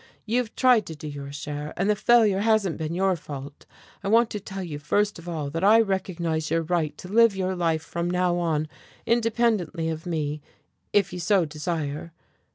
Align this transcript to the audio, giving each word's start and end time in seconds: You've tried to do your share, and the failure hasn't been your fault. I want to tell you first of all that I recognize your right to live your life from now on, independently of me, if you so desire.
You've 0.25 0.55
tried 0.55 0.87
to 0.87 0.95
do 0.95 1.07
your 1.07 1.31
share, 1.31 1.75
and 1.77 1.87
the 1.87 1.95
failure 1.95 2.39
hasn't 2.39 2.77
been 2.79 2.95
your 2.95 3.15
fault. 3.15 3.67
I 4.03 4.07
want 4.07 4.31
to 4.31 4.39
tell 4.39 4.63
you 4.63 4.79
first 4.79 5.19
of 5.19 5.29
all 5.29 5.51
that 5.51 5.63
I 5.63 5.79
recognize 5.79 6.49
your 6.49 6.63
right 6.63 6.97
to 6.97 7.07
live 7.07 7.35
your 7.35 7.55
life 7.55 7.83
from 7.83 8.09
now 8.09 8.37
on, 8.37 8.67
independently 9.05 9.89
of 9.89 10.07
me, 10.07 10.41
if 10.91 11.13
you 11.13 11.19
so 11.19 11.45
desire. 11.45 12.13